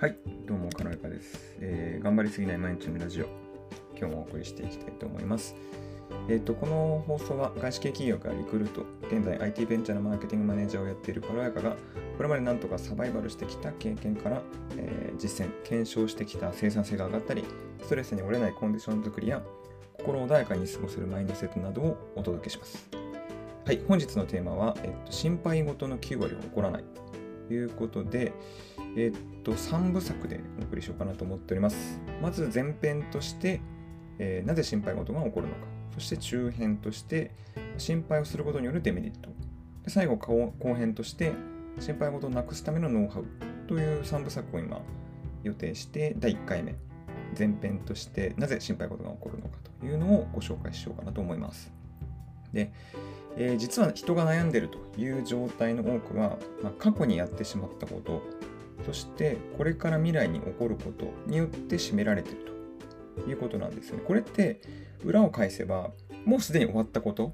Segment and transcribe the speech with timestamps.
[0.00, 3.26] はい、どうも、かのやかです、えー頑張りすぎない毎日のラジオ、
[3.94, 5.54] 今日もお送りしていきたいと思います。
[6.26, 11.76] えっ、と、この放送は外資系企業からリクルート、現在 IT ベンチャーのマーケティングマネージャーをやっている軽やかが、
[12.16, 14.40] これまでなんとかサバイバルしてきた経験から、
[14.78, 17.44] えー実践、検証してきた生産性が上がったり、
[17.82, 19.42] ストレスに折れないコンディション作りや、
[19.98, 22.88] 心穏やかに過ごせるマインドセットなどをお届けします。
[23.66, 26.84] はい、本日のテーマは、えっと、心配事の9割は起こらない
[27.48, 28.32] ということで、
[28.96, 32.00] えっと、3部作でお送りしようかなと思っております。
[32.22, 33.60] まず前編として、
[34.18, 35.60] えーなぜ心配事が起こるのか。
[35.94, 37.30] そして中編として、
[37.78, 39.30] 心配をすることによるデメリット。
[39.84, 41.32] で最後後、後編として、
[41.78, 43.24] 心配事をなくすためのノウハウ
[43.66, 44.80] という3部作を今
[45.42, 46.74] 予定して、第1回目、
[47.38, 51.72] 前編として、なぜ心配事が起こるのかというのをご紹介しようかなと思います。
[52.52, 52.72] で、
[53.36, 58.22] えー実は人が悩んでいるという状態の多くは、まあ、過去にやってしまったこと、
[58.86, 62.52] そしてこれから未来に起こることによって占められている
[63.24, 64.00] ということなんですね。
[64.06, 64.60] これって
[65.04, 65.90] 裏を返せば
[66.24, 67.32] もうすでに終わったこと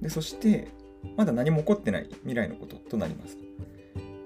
[0.00, 0.68] でそして
[1.16, 3.36] まだ何も起こってない未来のこととなります。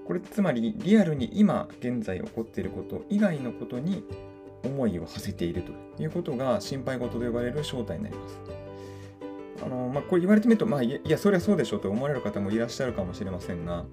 [0.05, 4.03] これつまりリアルに今現在起こっていること以外のことに
[4.63, 8.39] 思いを馳せているということが心配事と呼ばれる正体になります。
[9.63, 13.85] あのまあ、これ言われてみると、まあ、いやそれはそうでしょうと思われる方もいらっしゃるかもしれませんが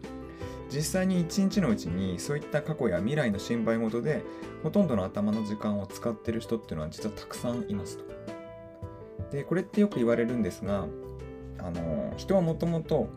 [0.75, 4.23] 実際に一日のうちにそういった過去や未来の心配事で
[4.62, 8.05] ほとんどの頭の時間を使ってる人っていうのは実はたくさんいますと。
[9.31, 10.87] でこれってよく言われるんですが
[11.59, 13.09] あの人はもともと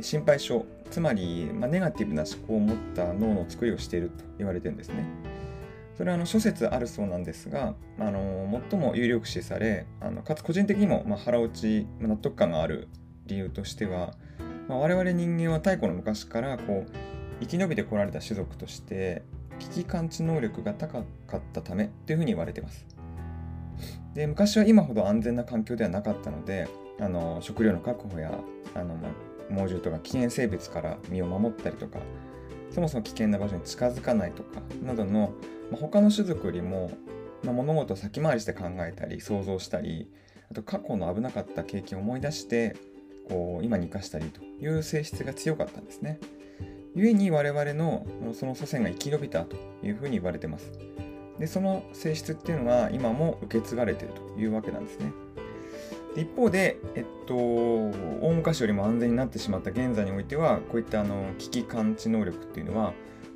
[0.00, 5.04] 心配性つまり、まあ、ネガティブな思考を持った脳の作りをしていると言われてるんですね。
[5.96, 12.88] それはあの諸説あるそうなんですが、あの最も有力視されあのかつ個人的にも、ま、腹落ち納得感がある
[13.26, 14.14] 理由としては、
[14.70, 16.92] まあ、我々人間は太古の昔からこう
[17.40, 19.24] 生き延びてこられた種族として
[19.58, 22.86] 危機感知能力が高かったためというふうに言われてます。
[24.14, 26.68] で昔は今ほど安全な環境ではなかったので
[27.00, 28.32] あの食料の確保や
[28.74, 28.94] あの、
[29.48, 31.98] 猛獣とか危険生物から身を守ったりとか
[32.70, 35.32] そもそも危険な場所に近づかないとかなどの、
[35.72, 36.92] まあ、他の種族よりも、
[37.42, 40.08] まあ、物事を先回りして考えたり想像したり
[40.48, 42.76] あと過去の危なかった経験を思い出して
[43.30, 46.18] こう今に生かしたりという性質が強かったんですね。
[46.94, 48.04] 故に我々の
[48.34, 50.72] その祖先が生き延びたというふうに言われてます。
[51.38, 55.12] でその性質っていうのは今も受け継がれているというわけなんですね。
[56.16, 62.92] 一方で、えっと、大昔よりも安全になってしまった現在においてはこういったあの危機感知能力っていうのは、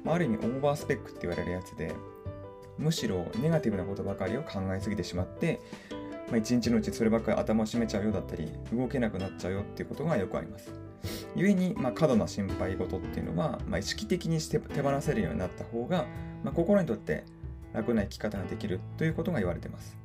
[0.06, 1.94] ある意味オーバースペックって言われるやつで
[2.76, 5.60] むしろネガティブなことばかりを考えすぎてしまって、
[6.28, 10.72] まあ、一日のうちそればっかり頭を締めちゃうよだったり動けなくなっちゃうよっていうことがよくあります。
[11.34, 16.06] 故に、まあ、過度な心配事っていうのは、まあ、意識的にして手放せるようになった方が、
[16.42, 17.24] まあ、心にとって
[17.72, 19.96] 楽な生き方ができるということが言われています。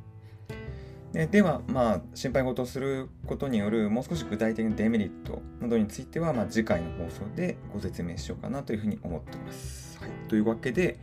[1.14, 9.98] ででは、まあ、心配事をすることによるもう少し具体的なデメリットなどについては、まあ、次回の放送でご説明しようかなというふうに思っております。
[10.00, 11.00] はい、というわけで、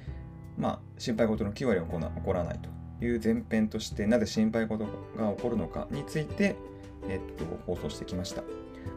[0.56, 2.68] まあ、心配事の9割は起こらないと
[3.00, 4.84] いう前編としてなぜ心配事
[5.16, 6.56] が起こるのかについて、
[7.08, 8.42] えっと、放送してきました。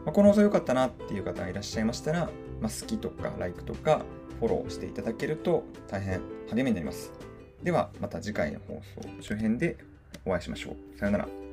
[0.04, 2.30] まあ、この放送良かったなっていう方がいらっしゃいましたら、
[2.60, 4.02] まあ、好きとか like とか
[4.38, 7.12] フォローしていただけると大変励みになります。
[7.62, 9.76] ではまた次回の放送周辺で
[10.24, 10.98] お会いしましょう。
[10.98, 11.49] さようなら。